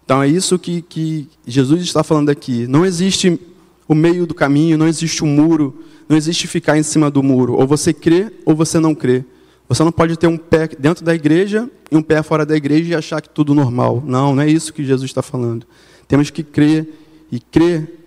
[0.04, 2.68] Então é isso que, que Jesus está falando aqui.
[2.68, 3.40] Não existe
[3.88, 7.24] o meio do caminho, não existe o um muro, não existe ficar em cima do
[7.24, 7.54] muro.
[7.54, 9.24] Ou você crê ou você não crê.
[9.68, 12.94] Você não pode ter um pé dentro da igreja e um pé fora da igreja
[12.94, 14.04] e achar que tudo normal.
[14.06, 15.66] Não, não é isso que Jesus está falando.
[16.08, 16.88] Temos que crer
[17.32, 18.06] e crer,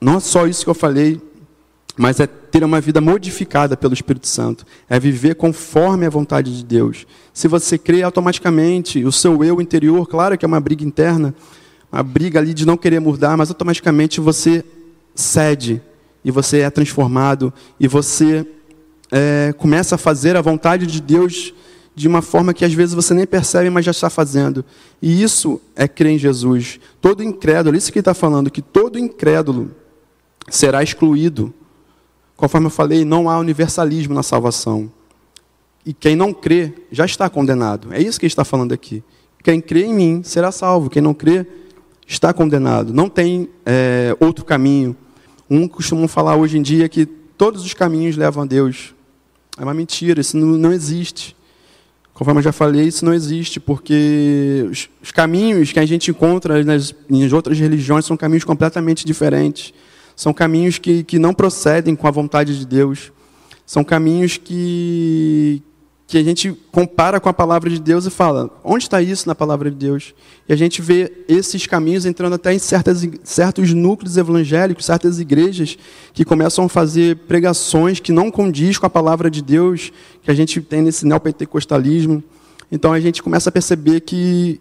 [0.00, 1.20] não é só isso que eu falei,
[1.96, 6.64] mas é ter uma vida modificada pelo Espírito Santo, é viver conforme a vontade de
[6.64, 7.06] Deus.
[7.32, 11.34] Se você crê automaticamente, o seu eu interior, claro que é uma briga interna,
[11.92, 14.64] uma briga ali de não querer mudar, mas automaticamente você
[15.14, 15.82] cede
[16.24, 18.46] e você é transformado e você
[19.10, 21.52] é, começa a fazer a vontade de Deus
[21.94, 24.64] de uma forma que às vezes você nem percebe, mas já está fazendo.
[25.02, 26.80] E isso é crer em Jesus.
[27.00, 29.70] Todo incrédulo, isso que ele está falando, que todo incrédulo
[30.48, 31.52] será excluído.
[32.36, 34.90] Conforme eu falei, não há universalismo na salvação.
[35.84, 37.92] E quem não crê já está condenado.
[37.92, 39.02] É isso que ele está falando aqui.
[39.42, 40.90] Quem crê em mim será salvo.
[40.90, 41.46] Quem não crê
[42.06, 42.92] está condenado.
[42.92, 44.96] Não tem é, outro caminho.
[45.48, 48.94] Um costumam falar hoje em dia que todos os caminhos levam a Deus.
[49.58, 51.36] É uma mentira, isso não, não existe.
[52.20, 56.62] Conforme eu já falei, isso não existe, porque os, os caminhos que a gente encontra
[56.62, 59.72] nas, nas outras religiões são caminhos completamente diferentes.
[60.14, 63.10] São caminhos que, que não procedem com a vontade de Deus.
[63.64, 65.62] São caminhos que,
[66.10, 69.34] que a gente compara com a palavra de Deus e fala: onde está isso na
[69.34, 70.12] palavra de Deus?
[70.48, 75.78] E a gente vê esses caminhos entrando até em certas, certos núcleos evangélicos, certas igrejas
[76.12, 80.34] que começam a fazer pregações que não condiz com a palavra de Deus que a
[80.34, 82.24] gente tem nesse neopentecostalismo.
[82.72, 84.60] Então a gente começa a perceber que,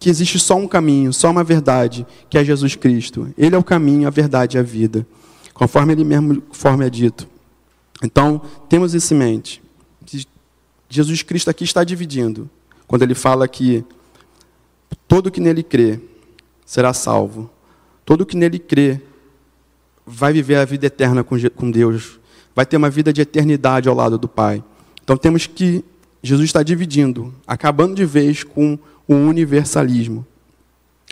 [0.00, 3.32] que existe só um caminho, só uma verdade, que é Jesus Cristo.
[3.38, 5.06] Ele é o caminho, a verdade e a vida,
[5.54, 7.28] conforme ele mesmo conforme é dito.
[8.02, 9.69] Então, temos isso em mente.
[10.90, 12.50] Jesus Cristo aqui está dividindo.
[12.86, 13.84] Quando ele fala que
[15.06, 16.00] todo que nele crê
[16.66, 17.48] será salvo.
[18.04, 19.00] Todo que nele crê
[20.04, 22.18] vai viver a vida eterna com Deus.
[22.54, 24.62] Vai ter uma vida de eternidade ao lado do Pai.
[25.02, 25.84] Então temos que.
[26.22, 30.26] Jesus está dividindo, acabando de vez com o universalismo.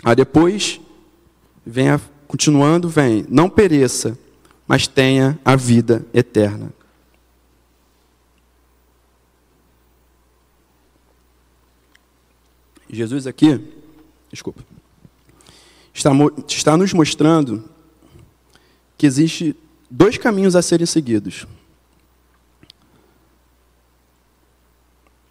[0.03, 0.79] Aí depois,
[1.65, 4.15] vem a, continuando, vem, não pereça,
[4.67, 6.71] mas tenha a vida eterna.
[12.89, 13.61] Jesus aqui,
[14.31, 14.63] desculpa,
[15.93, 16.11] está,
[16.47, 17.63] está nos mostrando
[18.97, 19.55] que existe
[19.89, 21.47] dois caminhos a serem seguidos.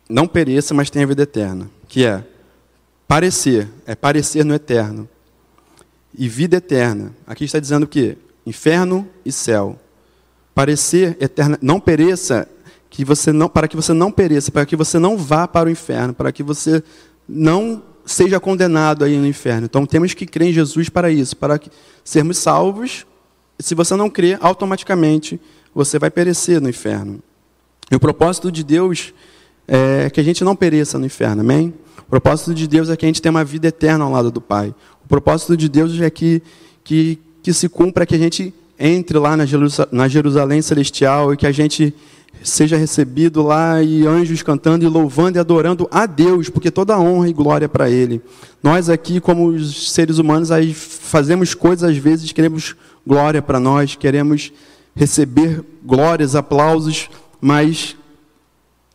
[0.09, 2.25] Não pereça, mas tenha vida eterna, que é
[3.07, 5.09] parecer, é parecer no eterno.
[6.17, 7.15] E vida eterna.
[7.27, 8.17] Aqui está dizendo que
[8.47, 9.79] inferno e céu.
[10.55, 12.49] Parecer eterna, não pereça,
[12.91, 15.71] que você não, para que você não pereça, para que você não vá para o
[15.71, 16.83] inferno, para que você
[17.29, 19.67] não seja condenado aí no inferno.
[19.67, 21.61] Então temos que crer em Jesus para isso, para
[22.03, 23.07] sermos salvos.
[23.59, 25.39] Se você não crer, automaticamente
[25.75, 27.21] você vai perecer no inferno.
[27.91, 29.13] E o propósito de Deus
[29.67, 31.75] é que a gente não pereça no inferno, amém?
[31.99, 34.41] O propósito de Deus é que a gente tenha uma vida eterna ao lado do
[34.41, 34.75] Pai.
[35.05, 36.43] O propósito de Deus é que,
[36.83, 41.53] que, que se cumpra que a gente entre lá na Jerusalém celestial e que a
[41.53, 41.95] gente
[42.43, 47.29] seja recebido lá e anjos cantando e louvando e adorando a Deus, porque toda honra
[47.29, 48.23] e glória é para Ele.
[48.63, 54.53] Nós aqui, como seres humanos, fazemos coisas às vezes, queremos glória para nós, queremos
[54.95, 57.09] receber glórias, aplausos,
[57.41, 57.97] mas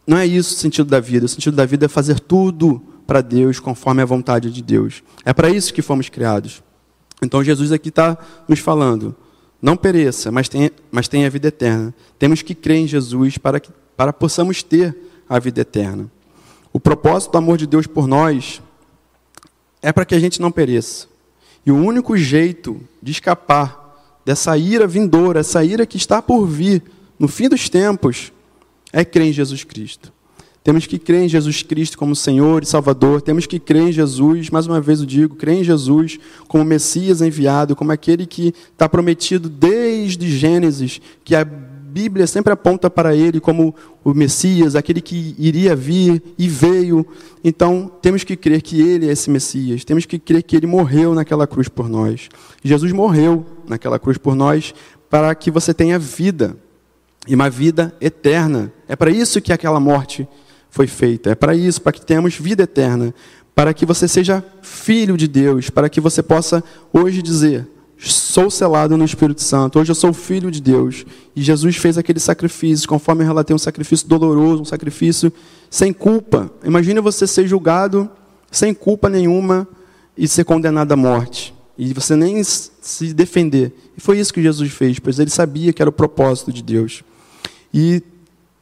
[0.05, 1.25] não é isso o sentido da vida.
[1.25, 5.03] O sentido da vida é fazer tudo para Deus, conforme a vontade de Deus.
[5.25, 6.63] É para isso que fomos criados.
[7.21, 8.17] Então Jesus aqui está
[8.47, 9.15] nos falando
[9.63, 11.95] não pereça, mas tenha, mas tenha a vida eterna.
[12.19, 14.93] Temos que crer em Jesus para que para possamos ter
[15.29, 16.11] a vida eterna.
[16.73, 18.61] O propósito do amor de Deus por nós
[19.81, 21.07] é para que a gente não pereça.
[21.65, 26.83] E o único jeito de escapar dessa ira vindoura, essa ira que está por vir
[27.17, 28.33] no fim dos tempos,
[28.91, 30.12] é crer em Jesus Cristo.
[30.63, 33.21] Temos que crer em Jesus Cristo como Senhor e Salvador.
[33.21, 37.21] Temos que crer em Jesus, mais uma vez eu digo, crer em Jesus como Messias
[37.21, 43.39] enviado, como aquele que está prometido desde Gênesis, que a Bíblia sempre aponta para ele
[43.39, 47.05] como o Messias, aquele que iria vir e veio.
[47.43, 49.83] Então, temos que crer que ele é esse Messias.
[49.83, 52.29] Temos que crer que ele morreu naquela cruz por nós.
[52.63, 54.73] Jesus morreu naquela cruz por nós
[55.09, 56.57] para que você tenha vida
[57.27, 58.73] e uma vida eterna.
[58.87, 60.27] É para isso que aquela morte
[60.73, 61.29] foi feita.
[61.29, 63.13] É para isso, para que tenhamos vida eterna,
[63.53, 68.97] para que você seja filho de Deus, para que você possa hoje dizer: sou selado
[68.97, 71.05] no Espírito Santo, hoje eu sou filho de Deus.
[71.35, 75.31] E Jesus fez aquele sacrifício, conforme eu relatei, um sacrifício doloroso, um sacrifício
[75.69, 76.51] sem culpa.
[76.65, 78.09] Imagine você ser julgado
[78.51, 79.67] sem culpa nenhuma
[80.17, 81.53] e ser condenado à morte.
[81.77, 83.71] E você nem se defender.
[83.95, 87.03] E foi isso que Jesus fez, pois ele sabia que era o propósito de Deus.
[87.71, 88.01] E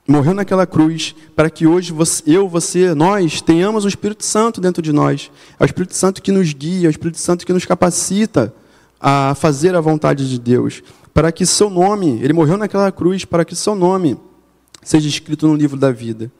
[0.07, 4.81] morreu naquela cruz para que hoje você, eu, você, nós tenhamos o Espírito Santo dentro
[4.81, 5.31] de nós.
[5.59, 8.53] É o Espírito Santo que nos guia, é o Espírito Santo que nos capacita
[8.99, 10.83] a fazer a vontade de Deus,
[11.13, 14.17] para que seu nome, ele morreu naquela cruz, para que seu nome
[14.83, 16.31] seja escrito no livro da vida.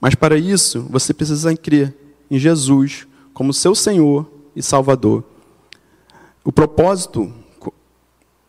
[0.00, 1.94] Mas para isso, você precisa crer
[2.30, 5.22] em Jesus como seu Senhor e Salvador.
[6.42, 7.32] O propósito,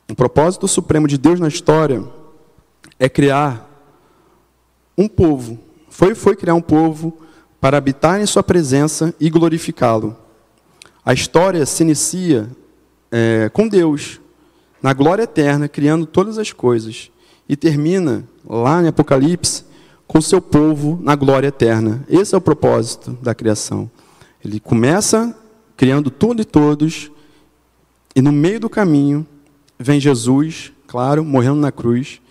[0.10, 2.04] o propósito supremo de Deus na história
[2.98, 3.71] é criar
[4.98, 5.60] um povo.
[5.90, 7.18] Foi foi criar um povo
[7.60, 10.18] para habitar em sua presença e glorificá-lo.
[11.06, 12.50] A história se inicia
[13.12, 14.20] é, com Deus,
[14.82, 17.12] na glória eterna, criando todas as coisas,
[17.48, 19.66] e termina lá em Apocalipse
[20.08, 22.04] com seu povo na glória eterna.
[22.10, 23.90] Esse é o propósito da criação.
[24.44, 25.36] Ele começa
[25.78, 27.12] criando tudo e todos,
[28.16, 29.26] e no meio do caminho
[29.80, 32.22] vem Jesus, claro, morrendo na cruz,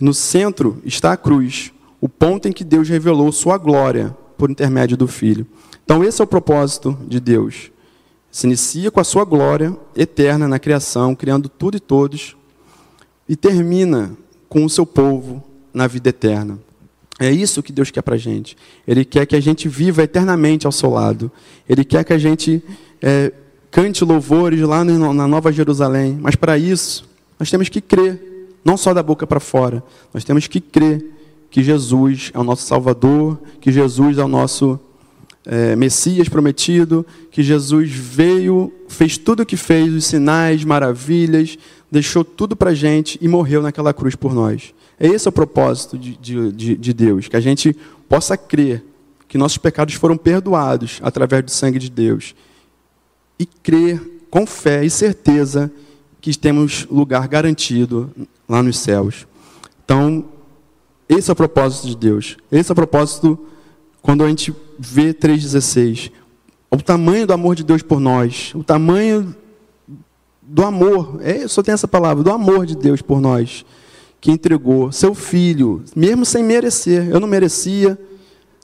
[0.00, 4.50] e no centro está a cruz, o ponto em que Deus revelou sua glória por
[4.50, 5.46] intermédio do Filho.
[5.84, 7.70] Então, esse é o propósito de Deus.
[8.30, 12.36] Se inicia com a sua glória eterna na criação, criando tudo e todos,
[13.28, 14.12] e termina
[14.48, 16.58] com o seu povo na vida eterna.
[17.18, 18.56] É isso que Deus quer para a gente.
[18.86, 21.30] Ele quer que a gente viva eternamente ao seu lado.
[21.68, 22.62] Ele quer que a gente
[23.02, 23.32] é,
[23.70, 26.16] cante louvores lá no, na Nova Jerusalém.
[26.20, 27.08] Mas para isso,
[27.38, 29.82] nós temos que crer, não só da boca para fora.
[30.14, 31.17] Nós temos que crer
[31.50, 34.78] que Jesus é o nosso Salvador, que Jesus é o nosso
[35.44, 41.56] é, Messias prometido, que Jesus veio, fez tudo o que fez, os sinais, maravilhas,
[41.90, 44.74] deixou tudo para a gente e morreu naquela cruz por nós.
[45.00, 46.16] É esse o propósito de,
[46.52, 47.74] de, de Deus, que a gente
[48.08, 48.84] possa crer
[49.28, 52.34] que nossos pecados foram perdoados através do sangue de Deus
[53.38, 55.70] e crer com fé e certeza
[56.20, 58.10] que temos lugar garantido
[58.48, 59.26] lá nos céus.
[59.84, 60.24] Então,
[61.08, 62.36] esse é o propósito de Deus.
[62.52, 63.38] Esse é o propósito
[64.02, 66.12] quando a gente vê 3,16.
[66.70, 68.52] O tamanho do amor de Deus por nós.
[68.54, 69.34] O tamanho
[70.42, 71.18] do amor.
[71.22, 73.64] É, só tem essa palavra, do amor de Deus por nós.
[74.20, 77.08] Que entregou seu filho, mesmo sem merecer.
[77.08, 77.98] Eu não merecia,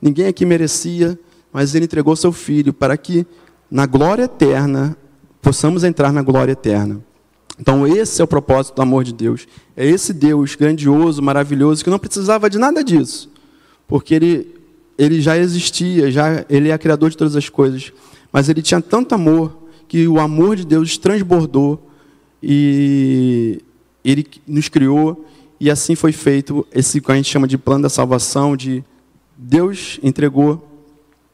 [0.03, 1.19] ninguém aqui merecia,
[1.53, 3.27] mas ele entregou seu filho para que
[3.71, 4.97] na glória eterna
[5.41, 7.01] possamos entrar na glória eterna.
[7.59, 9.47] Então, esse é o propósito do amor de Deus.
[9.77, 13.31] É esse Deus grandioso, maravilhoso, que não precisava de nada disso,
[13.87, 14.55] porque ele,
[14.99, 17.93] ele já existia, já ele é criador de todas as coisas.
[18.33, 21.91] Mas ele tinha tanto amor que o amor de Deus transbordou
[22.43, 23.61] e
[24.05, 25.25] ele nos criou
[25.61, 28.85] e assim foi feito esse que a gente chama de plano da salvação, de
[29.37, 30.69] Deus entregou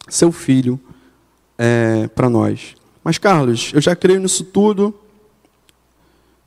[0.09, 0.79] seu filho
[1.59, 2.77] é, para nós.
[3.03, 4.95] Mas Carlos, eu já creio nisso tudo.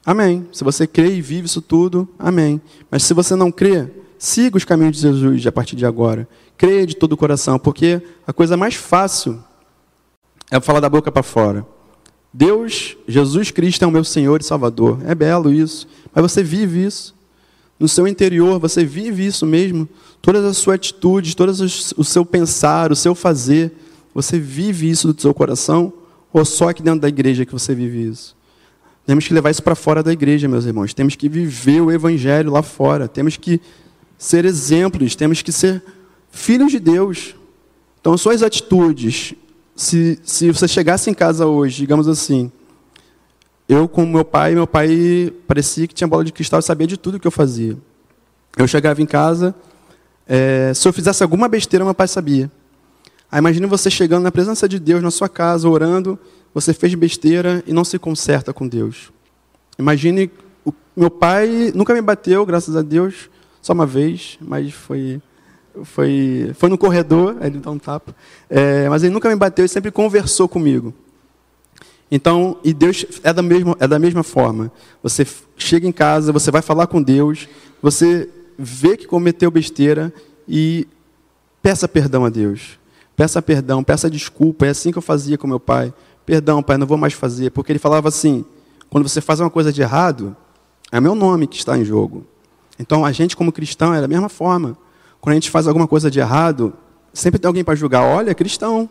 [0.06, 0.48] Amém.
[0.52, 2.62] Se você crê e vive isso tudo, amém.
[2.92, 3.88] Mas se você não crê,
[4.18, 6.28] siga os caminhos de Jesus a partir de agora.
[6.58, 9.42] Creia de todo o coração, porque a coisa mais fácil
[10.52, 11.66] é falar da boca para fora.
[12.34, 15.00] Deus, Jesus Cristo é o meu Senhor e Salvador.
[15.06, 17.16] É belo isso, mas você vive isso.
[17.80, 19.88] No seu interior, você vive isso mesmo.
[20.22, 23.72] Todas as suas atitudes, todo o seu pensar, o seu fazer,
[24.13, 25.94] você vive isso do seu coração?
[26.32, 28.36] Ou só aqui dentro da igreja que você vive isso?
[29.06, 30.94] Temos que levar isso para fora da igreja, meus irmãos.
[30.94, 33.08] Temos que viver o evangelho lá fora.
[33.08, 33.60] Temos que
[34.17, 35.15] ser exemplos.
[35.15, 35.84] Temos que ser
[36.32, 37.36] filhos de Deus.
[38.00, 39.34] Então, suas atitudes.
[39.75, 42.52] Se, se você chegasse em casa hoje, digamos assim,
[43.67, 46.96] eu com meu pai, meu pai parecia que tinha bola de cristal e sabia de
[46.96, 47.77] tudo que eu fazia.
[48.56, 49.56] Eu chegava em casa,
[50.27, 52.52] é, se eu fizesse alguma besteira, meu pai sabia.
[53.32, 56.19] Aí imagine você chegando na presença de Deus, na sua casa, orando,
[56.54, 59.12] você fez besteira e não se conserta com Deus.
[59.77, 60.31] Imagine,
[60.63, 63.29] o, meu pai nunca me bateu, graças a Deus,
[63.62, 65.21] só uma vez, mas foi
[65.83, 68.15] foi foi no corredor, ele dá um tapa.
[68.49, 70.93] É, mas ele nunca me bateu, ele sempre conversou comigo.
[72.12, 74.71] Então, e Deus é da mesma, é da mesma forma.
[75.01, 75.25] Você
[75.58, 77.47] chega em casa, você vai falar com Deus,
[77.81, 80.13] você vê que cometeu besteira
[80.47, 80.87] e
[81.62, 82.77] peça perdão a Deus.
[83.15, 84.67] Peça perdão, peça desculpa.
[84.67, 85.93] É assim que eu fazia com meu pai.
[86.26, 87.52] Perdão, pai, não vou mais fazer.
[87.52, 88.46] Porque ele falava assim:
[88.90, 90.36] quando você faz uma coisa de errado,
[90.92, 92.26] é meu nome que está em jogo.
[92.80, 94.78] Então, a gente, como cristão, é da mesma forma.
[95.19, 96.74] Quando a gente faz alguma coisa de errado,
[97.13, 98.04] sempre tem alguém para julgar.
[98.04, 98.90] Olha, é cristão.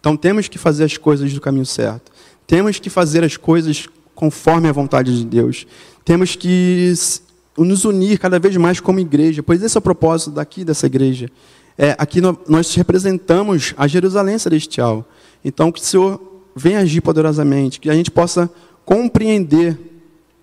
[0.00, 2.12] Então, temos que fazer as coisas do caminho certo.
[2.46, 5.66] Temos que fazer as coisas conforme a vontade de Deus.
[6.04, 6.94] Temos que
[7.58, 11.30] nos unir cada vez mais como igreja, pois esse é o propósito daqui dessa igreja.
[11.76, 15.06] É, aqui nós representamos a Jerusalém celestial.
[15.44, 18.50] Então, que o Senhor venha agir poderosamente, que a gente possa
[18.84, 19.78] compreender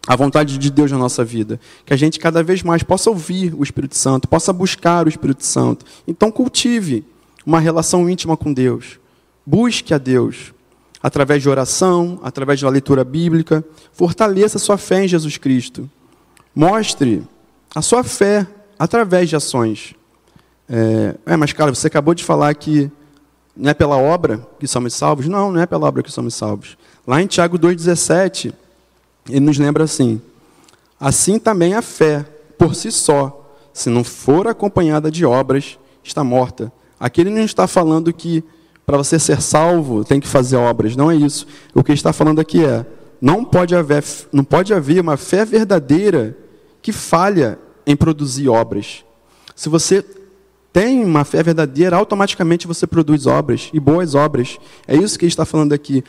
[0.07, 3.53] a vontade de Deus na nossa vida, que a gente cada vez mais possa ouvir
[3.57, 5.85] o Espírito Santo, possa buscar o Espírito Santo.
[6.07, 7.03] Então, cultive
[7.45, 8.99] uma relação íntima com Deus.
[9.45, 10.53] Busque a Deus
[11.01, 13.63] através de oração, através da leitura bíblica.
[13.91, 15.89] Fortaleça sua fé em Jesus Cristo.
[16.55, 17.23] Mostre
[17.73, 18.47] a sua fé
[18.77, 19.95] através de ações.
[20.69, 22.89] É, é, mas, cara, você acabou de falar que
[23.55, 25.27] não é pela obra que somos salvos?
[25.27, 26.77] Não, não é pela obra que somos salvos.
[27.05, 28.53] Lá em Tiago 2,17,
[29.29, 30.21] ele nos lembra assim:
[30.99, 32.25] Assim também a fé,
[32.57, 36.71] por si só, se não for acompanhada de obras, está morta.
[36.99, 38.43] Aqui ele não está falando que
[38.85, 40.95] para você ser salvo, tem que fazer obras.
[40.95, 41.47] Não é isso.
[41.73, 42.85] O que ele está falando aqui é:
[43.21, 46.37] não pode haver, não pode haver uma fé verdadeira
[46.81, 49.05] que falha em produzir obras.
[49.55, 50.03] Se você
[50.73, 54.57] tem uma fé verdadeira, automaticamente você produz obras e boas obras.
[54.85, 56.03] É isso que está falando aqui.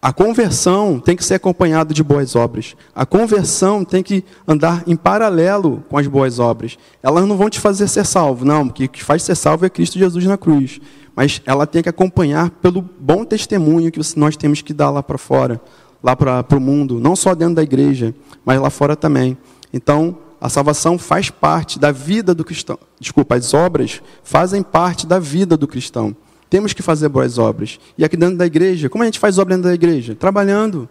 [0.00, 2.76] A conversão tem que ser acompanhada de boas obras.
[2.94, 6.76] A conversão tem que andar em paralelo com as boas obras.
[7.02, 8.66] Elas não vão te fazer ser salvo, não.
[8.66, 10.80] O que faz ser salvo é Cristo Jesus na cruz
[11.14, 15.18] mas ela tem que acompanhar pelo bom testemunho que nós temos que dar lá para
[15.18, 15.60] fora,
[16.02, 19.36] lá para o mundo, não só dentro da igreja, mas lá fora também.
[19.72, 22.76] Então, a salvação faz parte da vida do cristão.
[22.98, 26.16] Desculpa, as obras fazem parte da vida do cristão.
[26.50, 27.78] Temos que fazer boas obras.
[27.96, 30.16] E aqui dentro da igreja, como a gente faz obra dentro da igreja?
[30.16, 30.88] Trabalhando.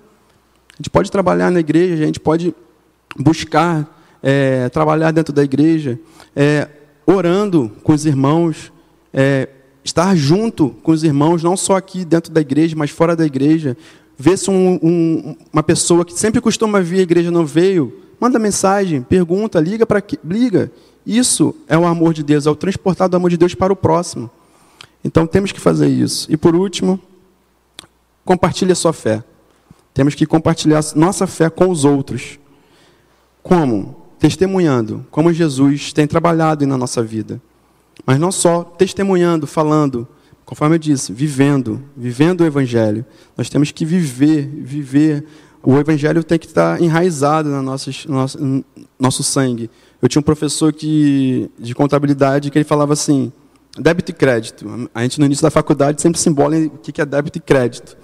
[0.72, 2.56] A gente pode trabalhar na igreja, a gente pode
[3.20, 3.94] buscar
[4.24, 6.00] é, trabalhar dentro da igreja,
[6.34, 6.70] é,
[7.06, 8.72] orando com os irmãos,
[9.14, 9.50] é,
[9.84, 13.76] estar junto com os irmãos, não só aqui dentro da igreja, mas fora da igreja.
[14.18, 18.38] Ver se um, um, uma pessoa que sempre costuma vir à igreja não veio, manda
[18.38, 20.72] mensagem, pergunta, liga para liga.
[21.04, 23.76] Isso é o amor de Deus, é o transportar do amor de Deus para o
[23.76, 24.30] próximo.
[25.04, 26.32] Então temos que fazer isso.
[26.32, 27.00] E por último,
[28.24, 29.24] compartilhe a sua fé.
[29.92, 32.38] Temos que compartilhar nossa fé com os outros.
[33.42, 34.00] Como?
[34.20, 37.42] Testemunhando, como Jesus tem trabalhado na nossa vida.
[38.06, 40.08] Mas não só testemunhando, falando,
[40.46, 43.04] conforme eu disse, vivendo, vivendo o Evangelho.
[43.36, 45.26] Nós temos que viver, viver.
[45.64, 48.66] O Evangelho tem que estar enraizado no nosso, no
[49.00, 49.70] nosso sangue.
[50.02, 53.32] Eu tinha um professor que, de contabilidade que ele falava assim,
[53.78, 54.90] débito e crédito.
[54.94, 57.96] A gente no início da faculdade sempre se embola o que é débito e crédito.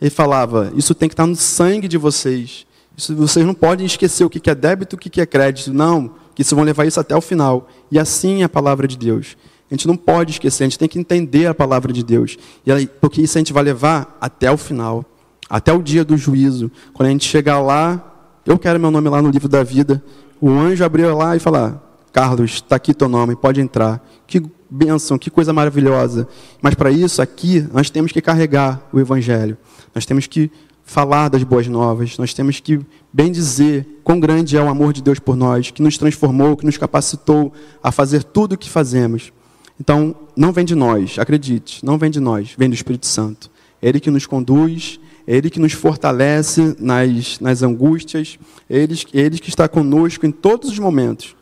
[0.00, 2.66] Ele falava, isso tem que estar no sangue de vocês.
[2.96, 5.72] Isso, vocês não podem esquecer o que é débito e o que é crédito.
[5.72, 7.68] Não, que vocês vão levar isso até o final.
[7.90, 9.36] E assim é a palavra de Deus.
[9.70, 12.36] A gente não pode esquecer, a gente tem que entender a palavra de Deus.
[12.66, 15.04] E porque isso a gente vai levar até o final,
[15.52, 16.72] até o dia do juízo.
[16.94, 18.02] Quando a gente chegar lá,
[18.46, 20.02] eu quero meu nome lá no livro da vida.
[20.40, 21.78] O anjo abriu lá e falar:
[22.10, 24.02] Carlos, está aqui teu nome, pode entrar.
[24.26, 26.26] Que bênção, que coisa maravilhosa.
[26.62, 29.58] Mas para isso, aqui, nós temos que carregar o Evangelho.
[29.94, 30.50] Nós temos que
[30.84, 32.80] falar das boas novas, nós temos que
[33.12, 36.64] bem dizer quão grande é o amor de Deus por nós, que nos transformou, que
[36.64, 39.32] nos capacitou a fazer tudo o que fazemos.
[39.78, 43.50] Então, não vem de nós, acredite, não vem de nós, vem do Espírito Santo.
[43.80, 49.48] É Ele que nos conduz, Ele que nos fortalece nas, nas angústias, Ele, Ele que
[49.48, 51.36] está conosco em todos os momentos.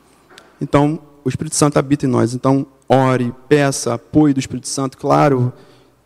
[0.60, 2.34] Então, o Espírito Santo habita em nós.
[2.34, 4.98] Então, ore, peça apoio do Espírito Santo.
[4.98, 5.52] Claro,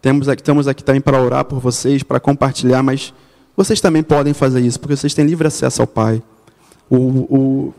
[0.00, 3.12] temos aqui, estamos aqui também para orar por vocês, para compartilhar, mas
[3.56, 6.22] vocês também podem fazer isso, porque vocês têm livre acesso ao Pai.
[6.90, 7.74] O, o,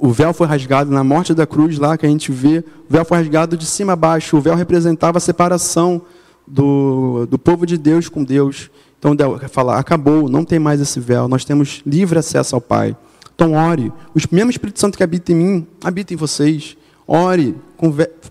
[0.00, 3.04] o véu foi rasgado na morte da cruz, lá que a gente vê, o véu
[3.04, 4.36] foi rasgado de cima a baixo.
[4.36, 6.02] O véu representava a separação
[6.46, 8.70] do, do povo de Deus com Deus.
[9.12, 12.96] Então, falar, acabou, não tem mais esse véu, nós temos livre acesso ao Pai.
[13.34, 13.92] Então, ore.
[14.14, 16.76] O mesmo Espírito Santo que habita em mim, habita em vocês.
[17.06, 17.54] Ore,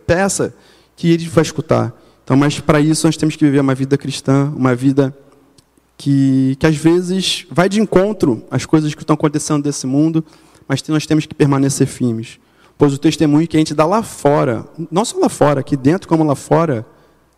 [0.07, 0.53] peça
[0.95, 1.93] que ele vai escutar.
[2.23, 5.15] Então, mas para isso nós temos que viver uma vida cristã, uma vida
[5.97, 10.23] que, que às vezes vai de encontro às coisas que estão acontecendo desse mundo,
[10.67, 12.39] mas nós temos que permanecer firmes.
[12.77, 16.07] Pois o testemunho que a gente dá lá fora, não só lá fora, aqui dentro
[16.07, 16.85] como lá fora,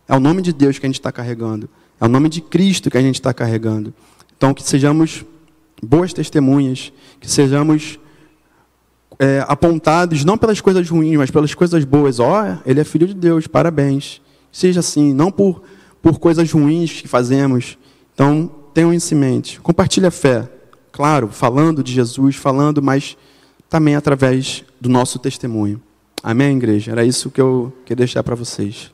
[0.08, 1.68] é o nome de Deus que a gente está carregando.
[2.00, 3.92] É o nome de Cristo que a gente está carregando.
[4.36, 5.24] Então, que sejamos
[5.82, 7.98] boas testemunhas, que sejamos
[9.18, 12.20] é, apontados não pelas coisas ruins, mas pelas coisas boas.
[12.20, 14.20] Ó, oh, ele é filho de Deus, parabéns.
[14.52, 15.62] Seja assim, não por,
[16.02, 17.78] por coisas ruins que fazemos.
[18.14, 19.60] Então, tenham isso em mente.
[19.60, 20.48] Compartilhe a fé.
[20.92, 23.16] Claro, falando de Jesus, falando, mas
[23.68, 25.80] também através do nosso testemunho.
[26.22, 26.92] Amém, igreja?
[26.92, 28.90] Era isso que eu queria deixar para vocês.